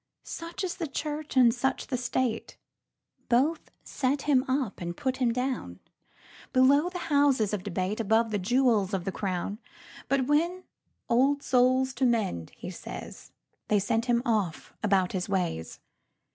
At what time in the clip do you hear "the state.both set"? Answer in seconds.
1.85-4.23